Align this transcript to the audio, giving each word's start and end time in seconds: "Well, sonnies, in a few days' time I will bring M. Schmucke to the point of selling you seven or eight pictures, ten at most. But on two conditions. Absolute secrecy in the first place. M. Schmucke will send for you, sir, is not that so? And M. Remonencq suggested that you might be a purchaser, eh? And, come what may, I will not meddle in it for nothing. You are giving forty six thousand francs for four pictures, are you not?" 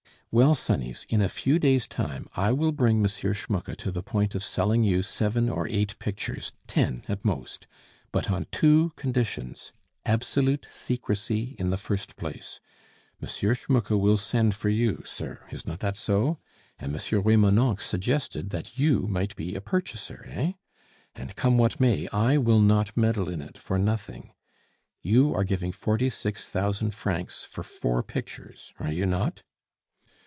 "Well, 0.33 0.55
sonnies, 0.55 1.05
in 1.09 1.21
a 1.21 1.27
few 1.27 1.59
days' 1.59 1.89
time 1.89 2.25
I 2.37 2.53
will 2.53 2.71
bring 2.71 2.99
M. 3.01 3.05
Schmucke 3.05 3.75
to 3.75 3.91
the 3.91 4.01
point 4.01 4.33
of 4.33 4.41
selling 4.45 4.81
you 4.81 5.01
seven 5.01 5.49
or 5.49 5.67
eight 5.67 5.99
pictures, 5.99 6.53
ten 6.67 7.03
at 7.09 7.25
most. 7.25 7.67
But 8.13 8.31
on 8.31 8.47
two 8.49 8.93
conditions. 8.95 9.73
Absolute 10.05 10.67
secrecy 10.69 11.57
in 11.59 11.69
the 11.69 11.75
first 11.75 12.15
place. 12.15 12.61
M. 13.21 13.27
Schmucke 13.27 13.89
will 13.99 14.15
send 14.15 14.55
for 14.55 14.69
you, 14.69 15.01
sir, 15.03 15.41
is 15.51 15.65
not 15.67 15.81
that 15.81 15.97
so? 15.97 16.39
And 16.79 16.95
M. 16.95 17.21
Remonencq 17.23 17.81
suggested 17.81 18.51
that 18.51 18.79
you 18.79 19.07
might 19.09 19.35
be 19.35 19.53
a 19.55 19.59
purchaser, 19.59 20.23
eh? 20.29 20.53
And, 21.13 21.35
come 21.35 21.57
what 21.57 21.77
may, 21.81 22.07
I 22.13 22.37
will 22.37 22.61
not 22.61 22.95
meddle 22.95 23.27
in 23.27 23.41
it 23.41 23.57
for 23.57 23.77
nothing. 23.77 24.31
You 25.01 25.35
are 25.35 25.43
giving 25.43 25.73
forty 25.73 26.09
six 26.09 26.45
thousand 26.47 26.91
francs 26.95 27.43
for 27.43 27.63
four 27.63 28.01
pictures, 28.01 28.71
are 28.79 28.93
you 28.93 29.05
not?" 29.05 29.43